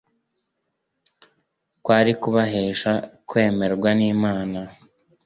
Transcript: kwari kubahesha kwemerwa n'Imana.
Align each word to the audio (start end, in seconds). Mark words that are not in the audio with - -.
kwari 1.83 2.11
kubahesha 2.21 2.91
kwemerwa 3.29 3.89
n'Imana. 3.97 4.59